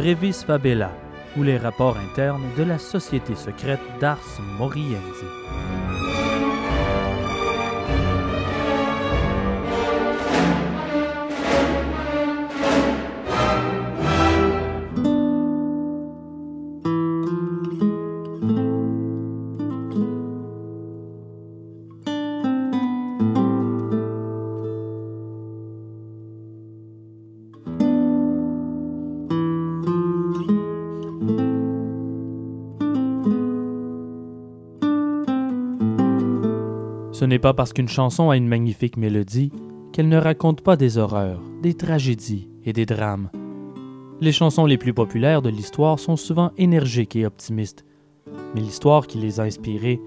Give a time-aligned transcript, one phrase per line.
[0.00, 0.90] Brevis Fabella,
[1.36, 5.26] ou les rapports internes de la société secrète d'Ars Morienzi.
[37.40, 39.50] Pas parce qu'une chanson a une magnifique mélodie
[39.92, 43.30] qu'elle ne raconte pas des horreurs, des tragédies et des drames.
[44.20, 47.84] Les chansons les plus populaires de l'histoire sont souvent énergiques et optimistes,
[48.54, 50.00] mais l'histoire qui les a inspirées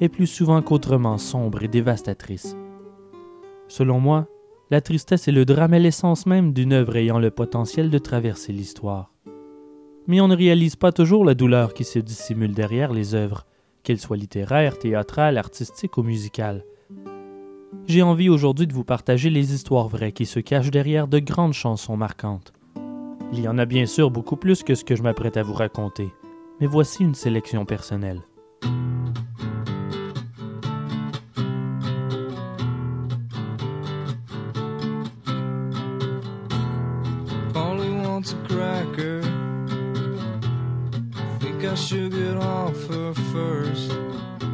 [0.00, 2.56] est plus souvent qu'autrement sombre et dévastatrice.
[3.68, 4.26] Selon moi,
[4.70, 8.52] la tristesse et le drame est l'essence même d'une œuvre ayant le potentiel de traverser
[8.52, 9.12] l'histoire.
[10.06, 13.46] Mais on ne réalise pas toujours la douleur qui se dissimule derrière les œuvres,
[13.82, 16.64] qu'elle soit littéraire, théâtrale, artistique ou musicale.
[17.86, 21.52] J'ai envie aujourd'hui de vous partager les histoires vraies qui se cachent derrière de grandes
[21.52, 22.52] chansons marquantes.
[23.32, 25.54] Il y en a bien sûr beaucoup plus que ce que je m'apprête à vous
[25.54, 26.08] raconter,
[26.60, 28.22] mais voici une sélection personnelle.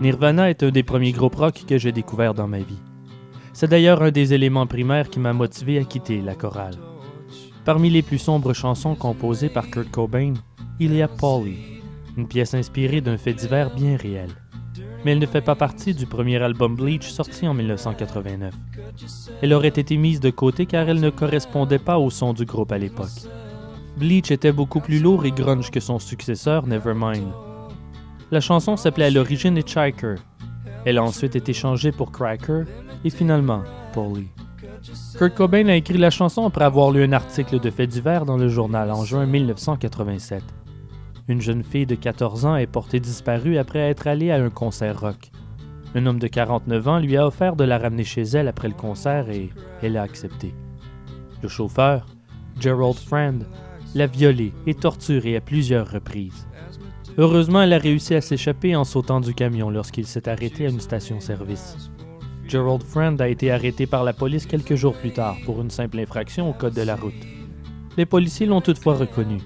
[0.00, 2.80] Nirvana est un des premiers groupes rock que j'ai découvert dans ma vie.
[3.60, 6.78] C'est d'ailleurs un des éléments primaires qui m'a motivé à quitter la chorale.
[7.66, 10.32] Parmi les plus sombres chansons composées par Kurt Cobain,
[10.78, 11.58] il y a Polly,
[12.16, 14.30] une pièce inspirée d'un fait divers bien réel.
[15.04, 18.54] Mais elle ne fait pas partie du premier album Bleach sorti en 1989.
[19.42, 22.72] Elle aurait été mise de côté car elle ne correspondait pas au son du groupe
[22.72, 23.28] à l'époque.
[23.98, 27.30] Bleach était beaucoup plus lourd et grunge que son successeur Nevermind.
[28.30, 30.14] La chanson s'appelait à l'origine Hitchhiker.
[30.84, 32.64] Elle a ensuite été changée pour Cracker
[33.04, 34.28] et finalement Polly.
[35.18, 38.38] Kurt Cobain a écrit la chanson après avoir lu un article de fait divers dans
[38.38, 40.42] le journal en juin 1987.
[41.28, 45.00] Une jeune fille de 14 ans est portée disparue après être allée à un concert
[45.00, 45.30] rock.
[45.94, 48.74] Un homme de 49 ans lui a offert de la ramener chez elle après le
[48.74, 49.50] concert et
[49.82, 50.54] elle a accepté.
[51.42, 52.06] Le chauffeur,
[52.58, 53.44] Gerald Friend,
[53.94, 56.46] l'a violée et torturée à plusieurs reprises.
[57.18, 60.80] Heureusement, elle a réussi à s'échapper en sautant du camion lorsqu'il s'est arrêté à une
[60.80, 61.90] station-service.
[62.46, 65.98] Gerald Friend a été arrêté par la police quelques jours plus tard pour une simple
[65.98, 67.12] infraction au code de la route.
[67.96, 69.38] Les policiers l'ont toutefois reconnu.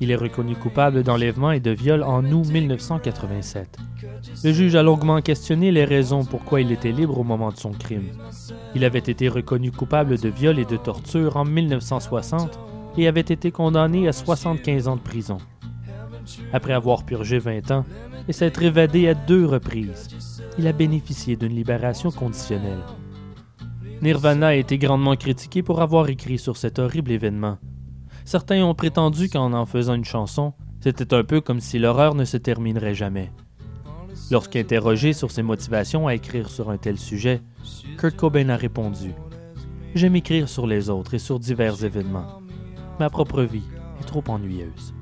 [0.00, 3.76] Il est reconnu coupable d'enlèvement et de viol en août 1987.
[4.44, 7.72] Le juge a longuement questionné les raisons pourquoi il était libre au moment de son
[7.72, 8.12] crime.
[8.76, 12.58] Il avait été reconnu coupable de viol et de torture en 1960
[12.96, 15.38] et avait été condamné à 75 ans de prison.
[16.52, 17.84] Après avoir purgé 20 ans
[18.28, 20.08] et s'être évadé à deux reprises,
[20.58, 22.82] il a bénéficié d'une libération conditionnelle.
[24.02, 27.58] Nirvana a été grandement critiqué pour avoir écrit sur cet horrible événement.
[28.24, 32.24] Certains ont prétendu qu'en en faisant une chanson, c'était un peu comme si l'horreur ne
[32.24, 33.32] se terminerait jamais.
[34.30, 37.40] Lorsqu'interrogé sur ses motivations à écrire sur un tel sujet,
[37.96, 39.12] Kurt Cobain a répondu
[39.94, 42.40] J'aime écrire sur les autres et sur divers événements.
[43.00, 43.64] Ma propre vie
[44.00, 44.94] est trop ennuyeuse.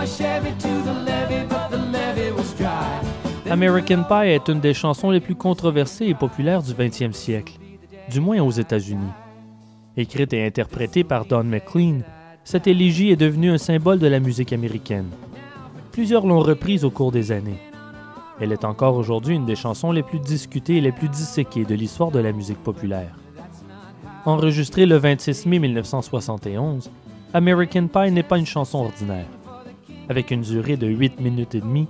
[0.05, 1.03] Chevy the.
[3.53, 7.55] American Pie est une des chansons les plus controversées et populaires du 20e siècle,
[8.11, 9.11] du moins aux États-Unis.
[9.97, 11.99] Écrite et interprétée par Don McLean,
[12.45, 15.11] cette élégie est devenue un symbole de la musique américaine.
[15.93, 17.59] Plusieurs l'ont reprise au cours des années.
[18.41, 21.75] Elle est encore aujourd'hui une des chansons les plus discutées et les plus disséquées de
[21.75, 23.15] l'histoire de la musique populaire.
[24.25, 26.91] Enregistrée le 26 mai 1971,
[27.35, 29.27] American Pie n'est pas une chanson ordinaire.
[30.09, 31.89] Avec une durée de 8 minutes et demie,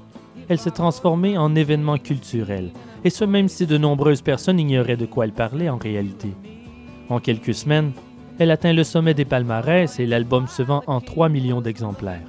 [0.49, 2.73] elle s'est transformée en événement culturel,
[3.05, 6.31] et ce même si de nombreuses personnes ignoraient de quoi elle parlait en réalité.
[7.09, 7.93] En quelques semaines,
[8.39, 12.27] elle atteint le sommet des palmarès et l'album se vend en 3 millions d'exemplaires.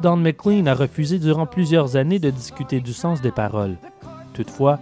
[0.00, 3.76] Don McLean a refusé durant plusieurs années de discuter du sens des paroles.
[4.34, 4.78] Toutefois,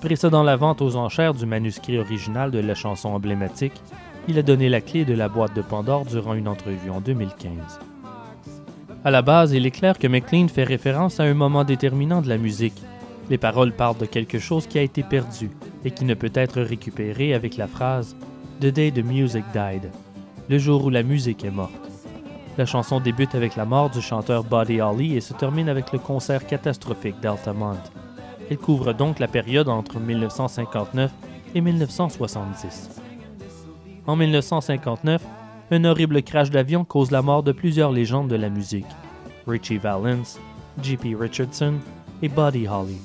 [0.00, 3.80] précédant la vente aux enchères du manuscrit original de la chanson emblématique,
[4.28, 7.80] il a donné la clé de la boîte de Pandore durant une entrevue en 2015.
[9.04, 12.28] À la base, il est clair que McLean fait référence à un moment déterminant de
[12.28, 12.80] la musique.
[13.30, 15.50] Les paroles parlent de quelque chose qui a été perdu
[15.84, 18.16] et qui ne peut être récupéré avec la phrase
[18.60, 19.90] The day the music died.
[20.48, 21.72] le jour où la musique est morte.
[22.58, 25.98] La chanson débute avec la mort du chanteur Buddy Holly et se termine avec le
[25.98, 27.78] concert catastrophique d'Altamont.
[28.50, 31.10] Elle couvre donc la période entre 1959
[31.54, 33.00] et 1970.
[34.06, 35.22] En 1959,
[35.70, 38.84] un horrible crash d'avion cause la mort de plusieurs légendes de la musique.
[39.46, 40.38] Richie Valens,
[40.82, 41.16] J.P.
[41.18, 41.74] Richardson
[42.20, 43.00] et Buddy Holly.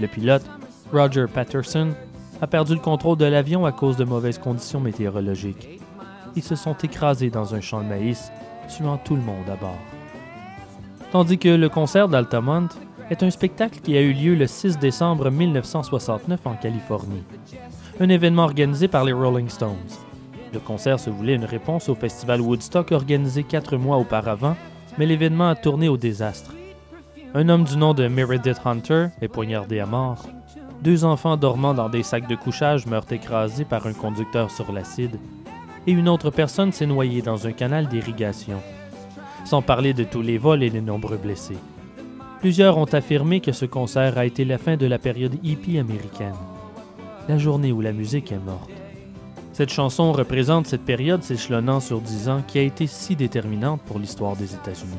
[0.00, 0.44] Le pilote,
[0.92, 1.94] Roger Patterson,
[2.40, 5.80] a perdu le contrôle de l'avion à cause de mauvaises conditions météorologiques.
[6.36, 8.30] Ils se sont écrasés dans un champ de maïs,
[8.68, 9.78] tuant tout le monde à bord.
[11.10, 12.68] Tandis que le concert d'Altamont
[13.10, 17.24] est un spectacle qui a eu lieu le 6 décembre 1969 en Californie.
[17.98, 19.76] Un événement organisé par les Rolling Stones.
[20.52, 24.56] Le concert se voulait une réponse au festival Woodstock organisé quatre mois auparavant,
[24.98, 26.52] mais l'événement a tourné au désastre.
[27.34, 30.26] Un homme du nom de Meredith Hunter est poignardé à mort.
[30.82, 35.18] Deux enfants dormant dans des sacs de couchage meurent écrasés par un conducteur sur l'acide.
[35.86, 38.60] Et une autre personne s'est noyée dans un canal d'irrigation.
[39.44, 41.58] Sans parler de tous les vols et les nombreux blessés.
[42.40, 46.36] Plusieurs ont affirmé que ce concert a été la fin de la période hippie américaine.
[47.28, 48.70] La journée où la musique est morte.
[49.52, 53.98] Cette chanson représente cette période s'échelonnant sur dix ans qui a été si déterminante pour
[53.98, 54.94] l'histoire des États-Unis.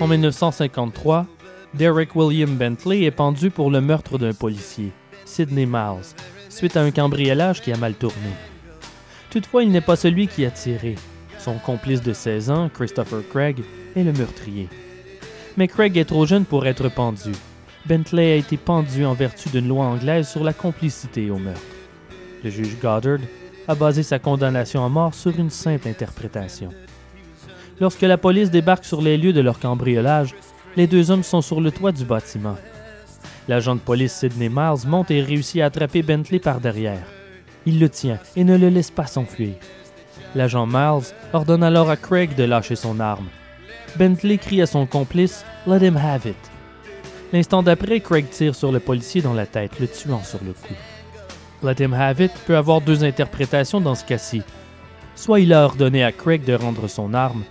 [0.00, 1.26] En 1953,
[1.74, 4.92] Derek William Bentley est pendu pour le meurtre d'un policier,
[5.26, 6.14] Sidney Miles,
[6.48, 8.30] suite à un cambriolage qui a mal tourné.
[9.30, 10.94] Toutefois, il n'est pas celui qui a tiré.
[11.38, 13.62] Son complice de 16 ans, Christopher Craig,
[13.94, 14.68] est le meurtrier.
[15.58, 17.32] Mais Craig est trop jeune pour être pendu.
[17.84, 21.77] Bentley a été pendu en vertu d'une loi anglaise sur la complicité au meurtre.
[22.44, 23.18] Le juge Goddard
[23.66, 26.70] a basé sa condamnation à mort sur une simple interprétation.
[27.80, 30.34] Lorsque la police débarque sur les lieux de leur cambriolage,
[30.76, 32.56] les deux hommes sont sur le toit du bâtiment.
[33.48, 37.06] L'agent de police Sidney Miles monte et réussit à attraper Bentley par derrière.
[37.66, 39.54] Il le tient et ne le laisse pas s'enfuir.
[40.34, 43.28] L'agent Miles ordonne alors à Craig de lâcher son arme.
[43.96, 46.36] Bentley crie à son complice Let him have it.
[47.32, 50.74] L'instant d'après, Craig tire sur le policier dans la tête, le tuant sur le coup.
[51.62, 54.42] Let him have it peut avoir deux interprétations dans ce cas-ci.
[55.16, 57.42] Soit il a ordonné à Craig de rendre son arme,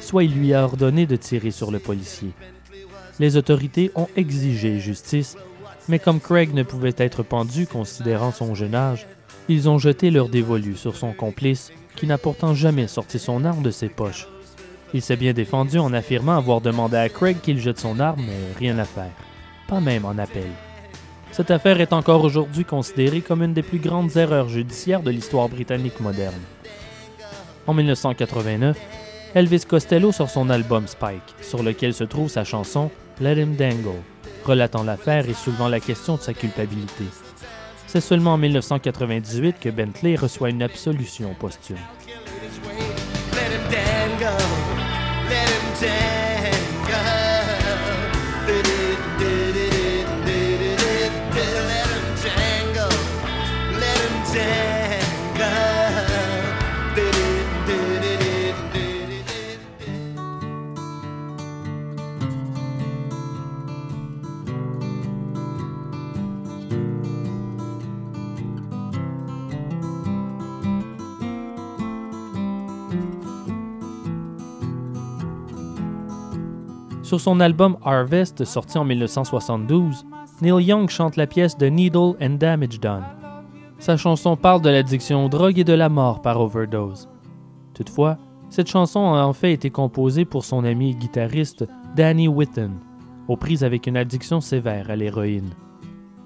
[0.00, 2.30] soit il lui a ordonné de tirer sur le policier.
[3.18, 5.36] Les autorités ont exigé justice,
[5.88, 9.06] mais comme Craig ne pouvait être pendu considérant son jeune âge,
[9.48, 13.62] ils ont jeté leur dévolu sur son complice, qui n'a pourtant jamais sorti son arme
[13.62, 14.28] de ses poches.
[14.92, 18.58] Il s'est bien défendu en affirmant avoir demandé à Craig qu'il jette son arme, mais
[18.58, 19.10] rien à faire.
[19.68, 20.50] Pas même en appel.
[21.34, 25.48] Cette affaire est encore aujourd'hui considérée comme une des plus grandes erreurs judiciaires de l'histoire
[25.48, 26.40] britannique moderne.
[27.66, 28.78] En 1989,
[29.34, 32.88] Elvis Costello sort son album Spike, sur lequel se trouve sa chanson
[33.20, 34.00] Let Him Dangle,
[34.44, 37.02] relatant l'affaire et soulevant la question de sa culpabilité.
[37.88, 41.78] C'est seulement en 1998 que Bentley reçoit une absolution posthume.
[77.04, 80.06] Sur son album Harvest, sorti en 1972,
[80.40, 83.04] Neil Young chante la pièce The Needle and Damage Done.
[83.78, 87.10] Sa chanson parle de l'addiction aux drogues et de la mort par overdose.
[87.74, 88.16] Toutefois,
[88.48, 92.72] cette chanson a en fait été composée pour son ami et guitariste Danny Whitten,
[93.28, 95.50] aux prises avec une addiction sévère à l'héroïne.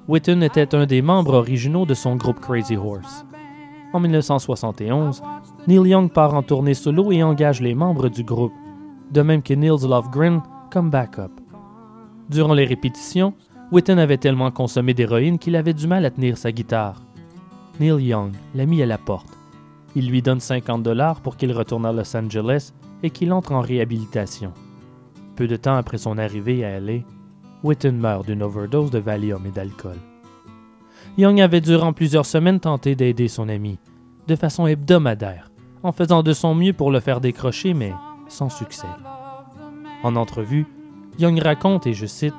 [0.06, 3.26] Whitten était un des membres originaux de son groupe Crazy Horse.
[3.92, 5.22] En 1971,
[5.66, 8.54] Neil Young part en tournée solo et engage les membres du groupe,
[9.10, 11.32] de même que Nils Lofgren comme backup.
[12.28, 13.34] Durant les répétitions,
[13.70, 17.02] Whitten avait tellement consommé d'héroïne qu'il avait du mal à tenir sa guitare.
[17.80, 19.38] Neil Young l'a mis à la porte.
[19.94, 22.72] Il lui donne 50 dollars pour qu'il retourne à Los Angeles
[23.02, 24.52] et qu'il entre en réhabilitation.
[25.36, 27.00] Peu de temps après son arrivée à LA,
[27.62, 29.98] Whitten meurt d'une overdose de Valium et d'alcool.
[31.16, 33.78] Young avait durant plusieurs semaines tenté d'aider son ami,
[34.26, 35.50] de façon hebdomadaire,
[35.82, 37.92] en faisant de son mieux pour le faire décrocher, mais
[38.28, 38.86] sans succès.
[40.02, 40.66] En entrevue,
[41.18, 42.34] Young raconte, et je cite,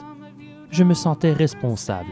[0.72, 2.10] Je me sentais responsable.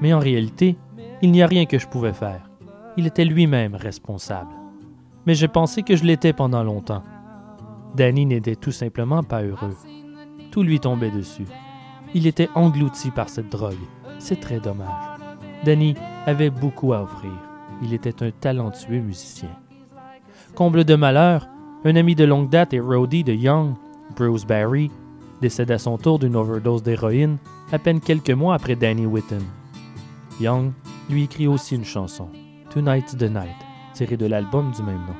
[0.00, 0.76] Mais en réalité,
[1.22, 2.50] il n'y a rien que je pouvais faire.
[2.96, 4.50] Il était lui-même responsable.
[5.26, 7.02] Mais j'ai pensé que je l'étais pendant longtemps.
[7.94, 9.76] Danny n'était tout simplement pas heureux.
[10.50, 11.46] Tout lui tombait dessus.
[12.14, 13.74] Il était englouti par cette drogue.
[14.18, 14.86] C'est très dommage.
[15.64, 15.94] Danny
[16.26, 17.32] avait beaucoup à offrir.
[17.82, 19.50] Il était un talentueux musicien.
[20.54, 21.48] Comble de malheur,
[21.84, 23.74] un ami de longue date et roadie de Young,
[24.14, 24.90] Bruce Barry,
[25.40, 27.38] décède à son tour d'une overdose d'héroïne
[27.72, 29.42] à peine quelques mois après Danny Whitten.
[30.40, 30.72] Young
[31.10, 32.28] lui écrit aussi une chanson,
[32.70, 33.56] Tonight's the Night,
[33.94, 35.14] tirée de l'album du même nom.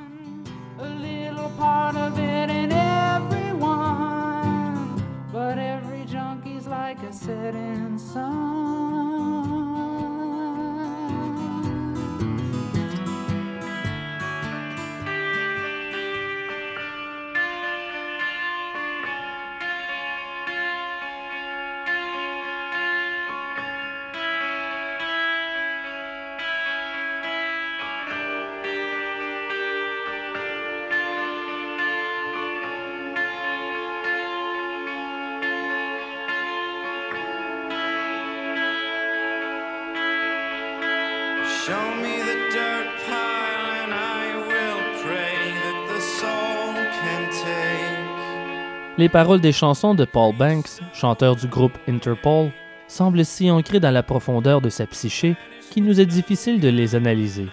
[48.98, 52.50] Les paroles des chansons de Paul Banks, chanteur du groupe Interpol,
[52.88, 55.36] semblent si ancrées dans la profondeur de sa psyché
[55.70, 57.48] qu'il nous est difficile de les analyser.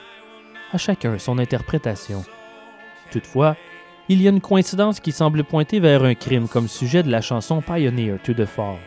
[0.72, 2.24] À chacun son interprétation.
[3.12, 3.58] Toutefois,
[4.08, 7.20] il y a une coïncidence qui semble pointer vers un crime comme sujet de la
[7.20, 8.78] chanson Pioneer to the Fall.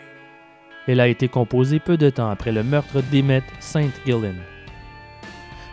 [0.88, 3.92] Elle a été composée peu de temps après le meurtre d'Emmett St.
[4.06, 4.40] Gillen.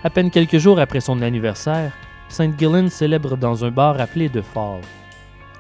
[0.06, 1.94] À peine quelques jours après son anniversaire,
[2.28, 2.60] St.
[2.60, 4.82] Gillen célèbre dans un bar appelé The Fall.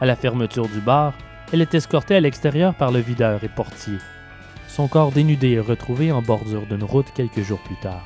[0.01, 1.13] À la fermeture du bar,
[1.53, 3.99] elle est escortée à l'extérieur par le videur et portier.
[4.67, 8.03] Son corps dénudé est retrouvé en bordure d'une route quelques jours plus tard.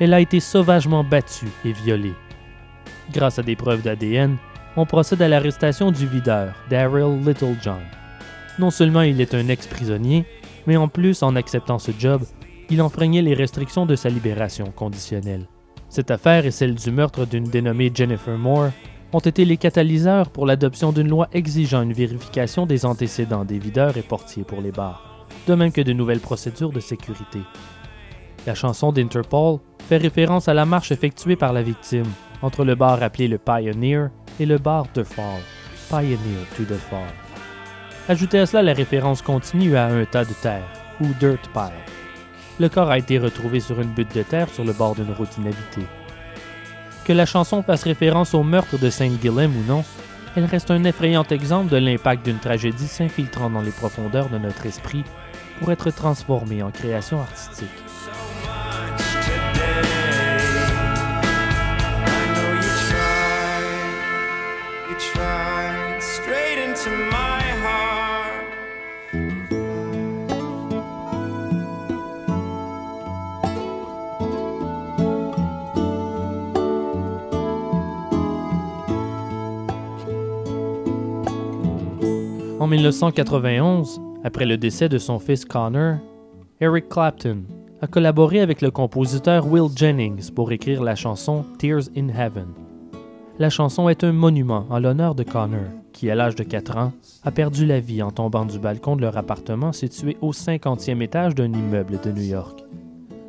[0.00, 2.14] Elle a été sauvagement battue et violée.
[3.12, 4.38] Grâce à des preuves d'ADN,
[4.76, 7.82] on procède à l'arrestation du videur, Daryl Littlejohn.
[8.58, 10.24] Non seulement il est un ex-prisonnier,
[10.66, 12.22] mais en plus, en acceptant ce job,
[12.70, 15.46] il enfreignait les restrictions de sa libération conditionnelle.
[15.88, 18.70] Cette affaire et celle du meurtre d'une dénommée Jennifer Moore
[19.12, 23.96] ont été les catalyseurs pour l'adoption d'une loi exigeant une vérification des antécédents des videurs
[23.96, 27.40] et portiers pour les bars, de même que de nouvelles procédures de sécurité.
[28.46, 32.10] La chanson d'Interpol fait référence à la marche effectuée par la victime
[32.42, 34.08] entre le bar appelé le Pioneer
[34.40, 35.40] et le bar The Fall,
[35.88, 37.12] Pioneer to the Fall.
[38.08, 40.68] Ajoutez à cela la référence continue à un tas de terre,
[41.00, 42.03] ou dirt pile.
[42.60, 45.36] Le corps a été retrouvé sur une butte de terre sur le bord d'une route
[45.38, 45.86] inhabitée.
[47.04, 49.84] Que la chanson fasse référence au meurtre de Saint Guilhem ou non,
[50.36, 54.66] elle reste un effrayant exemple de l'impact d'une tragédie s'infiltrant dans les profondeurs de notre
[54.66, 55.04] esprit
[55.58, 57.83] pour être transformée en création artistique.
[82.64, 85.98] En 1991, après le décès de son fils Connor,
[86.62, 87.42] Eric Clapton
[87.82, 92.46] a collaboré avec le compositeur Will Jennings pour écrire la chanson Tears in Heaven.
[93.38, 96.92] La chanson est un monument en l'honneur de Connor, qui, à l'âge de 4 ans,
[97.22, 101.34] a perdu la vie en tombant du balcon de leur appartement situé au 50e étage
[101.34, 102.60] d'un immeuble de New York.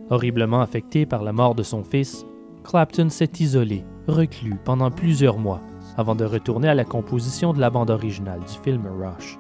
[0.10, 2.26] Horriblement affecté par la mort de son fils,
[2.64, 5.60] Clapton s'est isolé, reclus pendant plusieurs mois,
[5.98, 9.38] avant de retourner à la composition de la bande originale du film Rush.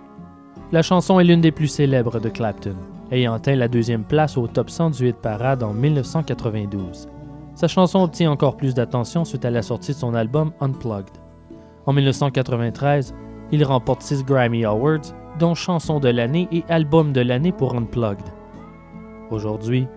[0.71, 2.75] La chanson est l'une des plus célèbres de Clapton,
[3.11, 7.07] ayant atteint la deuxième place au top 100 du hit parade en 1992.
[7.53, 11.17] Sa chanson obtient encore plus d'attention suite à la sortie de son album Unplugged.
[11.85, 13.13] En 1993,
[13.51, 18.25] il remporte 6 Grammy Awards, dont chanson de l'année et album de l'année pour Unplugged.
[19.29, 19.87] Aujourd'hui,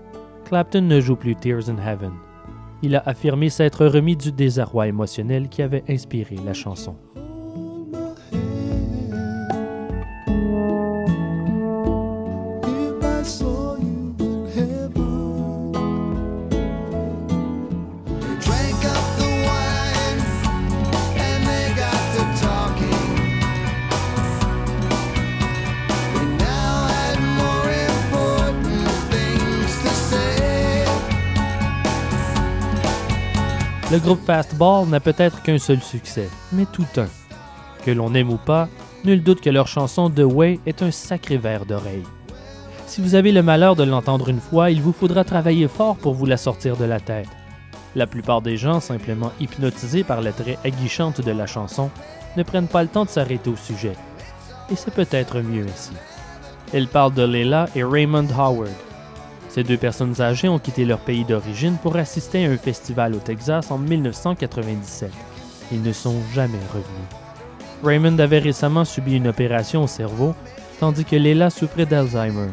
[0.45, 2.13] Clapton ne joue plus Tears in Heaven.
[2.83, 6.97] Il a affirmé s'être remis du désarroi émotionnel qui avait inspiré la chanson.
[33.91, 37.09] Le groupe Fastball n'a peut-être qu'un seul succès, mais tout un.
[37.85, 38.69] Que l'on aime ou pas,
[39.05, 42.03] Nul doute que leur chanson The Way est un sacré verre d'oreille.
[42.87, 46.15] Si vous avez le malheur de l'entendre une fois, il vous faudra travailler fort pour
[46.15, 47.29] vous la sortir de la tête.
[47.95, 51.91] La plupart des gens, simplement hypnotisés par la très aguichante de la chanson,
[52.37, 53.95] ne prennent pas le temps de s'arrêter au sujet.
[54.71, 55.93] Et c'est peut-être mieux ainsi.
[56.75, 58.69] Elle parle de Leila et Raymond Howard.
[59.49, 63.19] Ces deux personnes âgées ont quitté leur pays d'origine pour assister à un festival au
[63.19, 65.11] Texas en 1997.
[65.73, 67.09] Ils ne sont jamais revenus.
[67.83, 70.35] Raymond avait récemment subi une opération au cerveau,
[70.81, 72.51] tandis que Leila souffrait d'Alzheimer.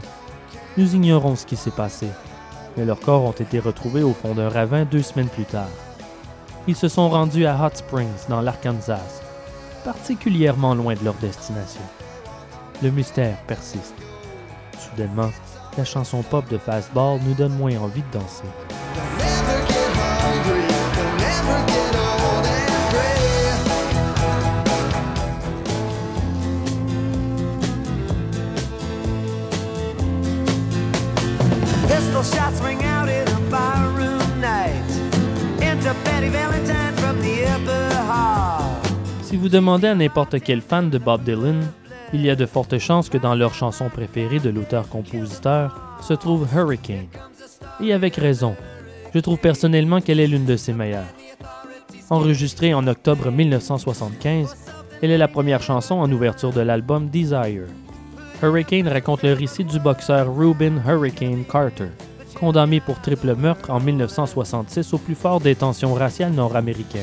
[0.77, 2.07] Nous ignorons ce qui s'est passé,
[2.77, 5.69] mais leurs corps ont été retrouvés au fond d'un ravin deux semaines plus tard.
[6.67, 9.21] Ils se sont rendus à Hot Springs, dans l'Arkansas,
[9.83, 11.81] particulièrement loin de leur destination.
[12.81, 13.95] Le mystère persiste.
[14.77, 15.29] Soudainement,
[15.77, 18.43] la chanson pop de Fastball nous donne moins envie de danser.
[19.17, 19.91] Never get
[20.23, 20.63] hungry,
[20.95, 23.15] you'll never get old and gray.
[31.87, 34.91] Pistol shots ring out in a barroom night.
[35.61, 38.63] Enter Betty Valentine from the upper hall.
[39.23, 41.61] Si vous demandez à n'importe quel fan de Bob Dylan,
[42.15, 46.47] il y a de fortes chances que dans leur chanson préférée de l'auteur-compositeur se trouve
[46.55, 47.07] Hurricane.
[47.81, 48.55] Et avec raison.
[49.13, 51.13] Je trouve personnellement qu'elle est l'une de ses meilleures.
[52.09, 54.55] Enregistrée en octobre 1975,
[55.01, 57.67] elle est la première chanson en ouverture de l'album Desire.
[58.41, 61.89] Hurricane raconte le récit du boxeur Reuben Hurricane Carter,
[62.39, 67.01] condamné pour triple meurtre en 1966 au plus fort des tensions raciales nord-américaines.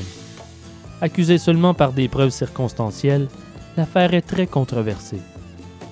[1.03, 3.29] Accusé seulement par des preuves circonstancielles,
[3.77, 5.21] l'affaire est très controversée.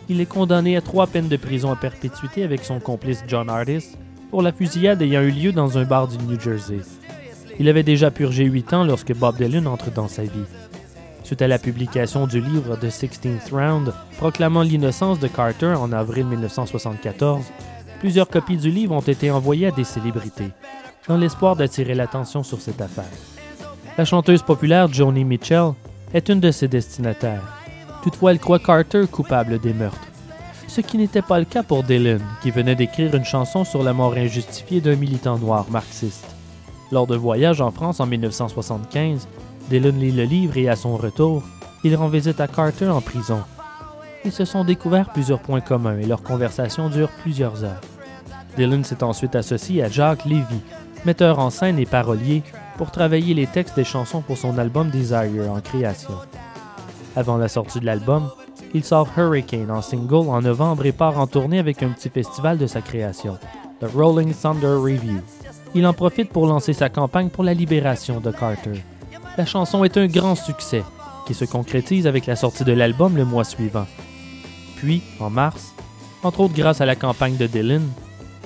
[0.08, 3.96] Il est condamné à trois peines de prison à perpétuité avec son complice John Artis
[4.30, 6.80] pour la fusillade ayant eu lieu dans un bar du New Jersey.
[7.58, 10.46] Il avait déjà purgé huit ans lorsque Bob Dylan entre dans sa vie.
[11.24, 16.26] Suite à la publication du livre The Sixteenth Round proclamant l'innocence de Carter en avril
[16.26, 17.44] 1974,
[18.00, 20.50] plusieurs copies du livre ont été envoyées à des célébrités,
[21.06, 23.04] dans l'espoir d'attirer l'attention sur cette affaire.
[23.96, 25.72] La chanteuse populaire Joni Mitchell
[26.14, 27.59] est une de ses destinataires.
[28.02, 29.98] Toutefois, elle croit Carter coupable des meurtres.
[30.68, 33.92] Ce qui n'était pas le cas pour Dylan, qui venait d'écrire une chanson sur la
[33.92, 36.34] mort injustifiée d'un militant noir marxiste.
[36.92, 39.26] Lors d'un voyage en France en 1975,
[39.68, 41.42] Dylan lit le livre et à son retour,
[41.84, 43.40] il rend visite à Carter en prison.
[44.24, 47.80] Ils se sont découverts plusieurs points communs et leur conversation dure plusieurs heures.
[48.56, 50.60] Dylan s'est ensuite associé à Jacques Lévy,
[51.04, 52.42] metteur en scène et parolier,
[52.76, 56.14] pour travailler les textes des chansons pour son album Desire en création.
[57.20, 58.30] Avant la sortie de l'album,
[58.72, 62.56] il sort Hurricane en single en novembre et part en tournée avec un petit festival
[62.56, 63.36] de sa création,
[63.78, 65.20] The Rolling Thunder Review.
[65.74, 68.82] Il en profite pour lancer sa campagne pour la libération de Carter.
[69.36, 70.82] La chanson est un grand succès,
[71.26, 73.86] qui se concrétise avec la sortie de l'album le mois suivant.
[74.76, 75.74] Puis, en mars,
[76.22, 77.86] entre autres grâce à la campagne de Dylan,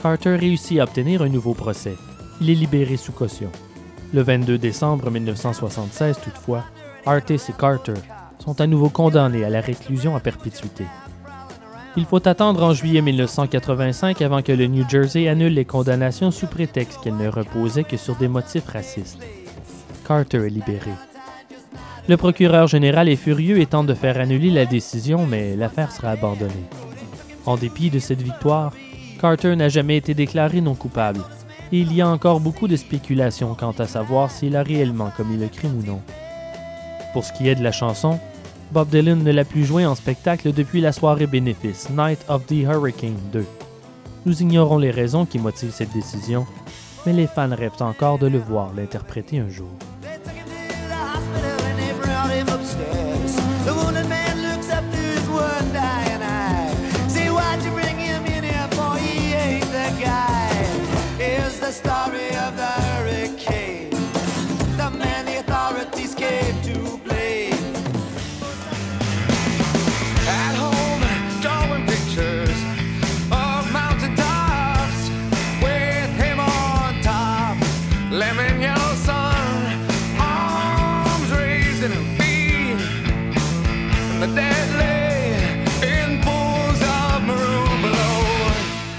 [0.02, 1.94] Carter réussit à obtenir un nouveau procès.
[2.40, 3.52] Il est libéré sous caution.
[4.12, 6.64] Le 22 décembre 1976, toutefois,
[7.06, 7.94] Artis et Carter
[8.38, 10.84] sont à nouveau condamnés à la réclusion à perpétuité.
[11.96, 16.48] Il faut attendre en juillet 1985 avant que le New Jersey annule les condamnations sous
[16.48, 19.22] prétexte qu'elles ne reposaient que sur des motifs racistes.
[20.06, 20.90] Carter est libéré.
[22.08, 26.10] Le procureur général est furieux et tente de faire annuler la décision, mais l'affaire sera
[26.10, 26.52] abandonnée.
[27.46, 28.72] En dépit de cette victoire,
[29.20, 31.20] Carter n'a jamais été déclaré non coupable,
[31.72, 35.38] et il y a encore beaucoup de spéculations quant à savoir s'il a réellement commis
[35.38, 36.00] le crime ou non.
[37.14, 38.18] Pour ce qui est de la chanson,
[38.72, 42.64] Bob Dylan ne l'a plus jouée en spectacle depuis la soirée bénéfice Night of the
[42.64, 43.46] Hurricane 2.
[44.26, 46.44] Nous ignorons les raisons qui motivent cette décision,
[47.06, 49.70] mais les fans rêvent encore de le voir l'interpréter un jour.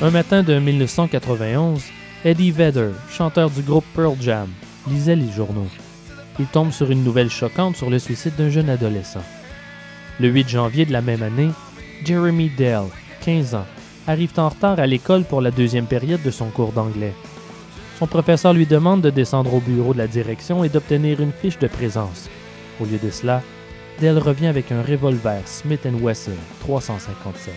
[0.05, 1.81] Un matin de 1991,
[2.23, 4.47] Eddie Vedder, chanteur du groupe Pearl Jam,
[4.87, 5.65] lisait les journaux.
[6.37, 9.23] Il tombe sur une nouvelle choquante sur le suicide d'un jeune adolescent.
[10.19, 11.49] Le 8 janvier de la même année,
[12.03, 12.83] Jeremy Dell,
[13.21, 13.65] 15 ans,
[14.05, 17.15] arrive en retard à l'école pour la deuxième période de son cours d'anglais.
[17.97, 21.59] Son professeur lui demande de descendre au bureau de la direction et d'obtenir une fiche
[21.59, 22.29] de présence.
[22.81, 23.41] Au lieu de cela,
[24.01, 27.53] Dell revient avec un revolver Smith Wesson 357.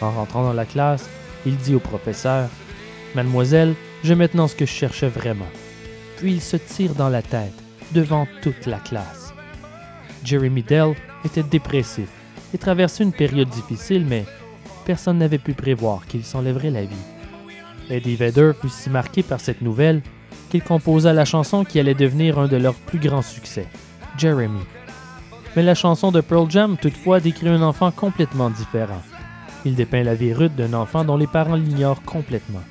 [0.00, 1.08] En rentrant dans la classe,
[1.46, 2.48] il dit au professeur
[3.14, 5.48] Mademoiselle, j'ai maintenant ce que je cherchais vraiment.
[6.16, 7.54] Puis il se tire dans la tête,
[7.92, 9.32] devant toute la classe.
[10.24, 12.08] Jeremy Dell était dépressif
[12.52, 14.24] et traversait une période difficile, mais
[14.84, 17.17] personne n'avait pu prévoir qu'il s'enlèverait la vie.
[17.90, 20.02] Eddie Vedder fut si marqué par cette nouvelle
[20.50, 23.66] qu'il composa la chanson qui allait devenir un de leurs plus grands succès,
[24.16, 24.60] Jeremy.
[25.56, 29.02] Mais la chanson de Pearl Jam, toutefois, décrit un enfant complètement différent.
[29.64, 32.62] Il dépeint la vie rude d'un enfant dont les parents l'ignorent complètement.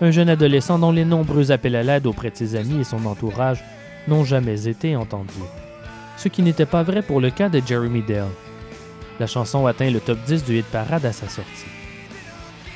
[0.00, 3.04] Un jeune adolescent dont les nombreux appels à l'aide auprès de ses amis et son
[3.06, 3.62] entourage
[4.08, 5.32] n'ont jamais été entendus.
[6.16, 8.26] Ce qui n'était pas vrai pour le cas de Jeremy Dale.
[9.18, 11.81] La chanson atteint le top 10 du hit parade à sa sortie.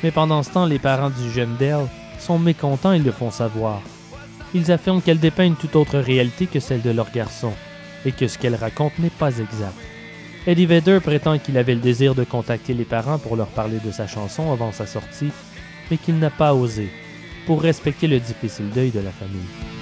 [0.03, 1.87] Mais pendant ce temps, les parents du jeune Dale
[2.19, 3.81] sont mécontents et le font savoir.
[4.55, 7.53] Ils affirment qu'elle dépeint une toute autre réalité que celle de leur garçon
[8.05, 9.75] et que ce qu'elle raconte n'est pas exact.
[10.47, 13.91] Eddie Vedder prétend qu'il avait le désir de contacter les parents pour leur parler de
[13.91, 15.33] sa chanson avant sa sortie,
[15.91, 16.89] mais qu'il n'a pas osé,
[17.47, 19.76] pour respecter le difficile deuil de la famille.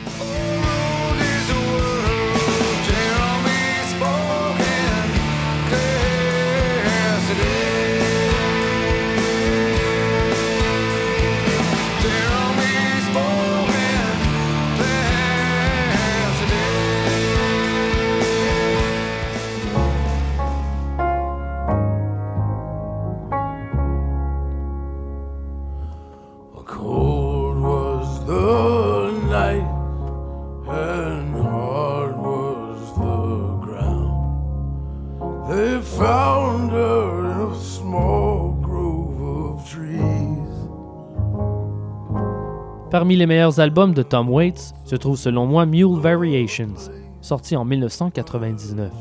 [42.94, 47.64] Parmi les meilleurs albums de Tom Waits se trouve selon moi Mule Variations, sorti en
[47.64, 48.92] 1999.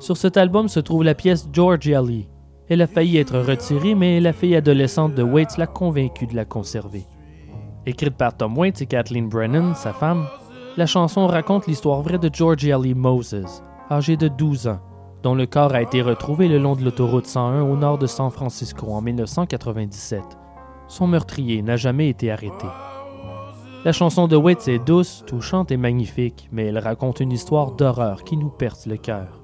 [0.00, 2.28] Sur cet album se trouve la pièce Georgia Lee.
[2.68, 6.44] Elle a failli être retirée, mais la fille adolescente de Waits l'a convaincue de la
[6.44, 7.06] conserver.
[7.86, 10.26] Écrite par Tom Waits et Kathleen Brennan, sa femme,
[10.76, 14.80] la chanson raconte l'histoire vraie de Georgia Lee Moses, âgée de 12 ans,
[15.22, 18.32] dont le corps a été retrouvé le long de l'autoroute 101 au nord de San
[18.32, 20.20] Francisco en 1997.
[20.88, 22.66] Son meurtrier n'a jamais été arrêté.
[23.84, 28.24] La chanson de Waits est douce, touchante et magnifique, mais elle raconte une histoire d'horreur
[28.24, 29.40] qui nous perce le cœur.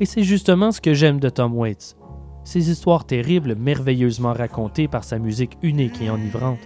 [0.00, 1.98] Et c'est justement ce que j'aime de Tom Waits.
[2.44, 6.60] Ces histoires terribles, merveilleusement racontées par sa musique unique et enivrante,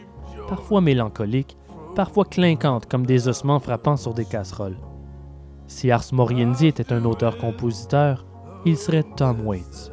[0.48, 1.56] parfois mélancolique,
[1.96, 4.78] parfois clinquante comme des ossements frappant sur des casseroles.
[5.66, 8.24] Si Ars Moriendi était un auteur-compositeur,
[8.64, 9.90] il serait Tom Waits.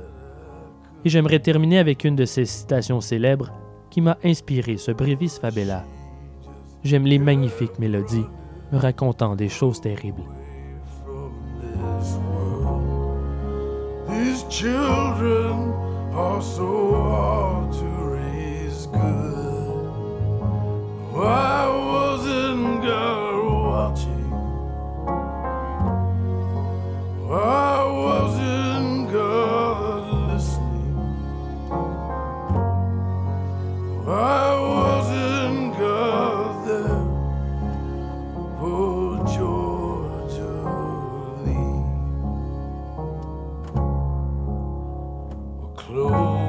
[1.06, 3.52] Et j'aimerais terminer avec une de ses citations célèbres
[3.89, 5.86] qui m'a inspiré ce brevis fabella.
[6.84, 8.26] J'aime les magnifiques mélodies
[8.72, 10.24] me racontant des choses terribles.
[45.89, 46.49] Close